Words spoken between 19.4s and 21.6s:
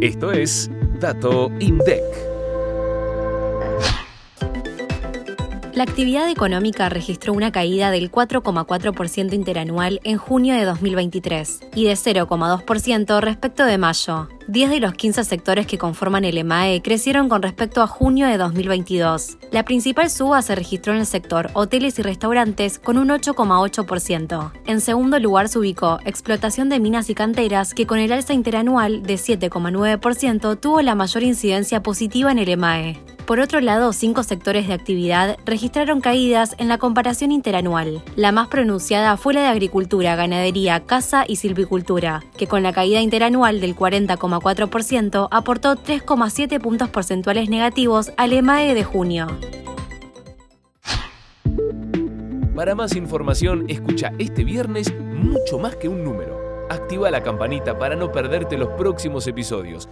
La principal suba se registró en el sector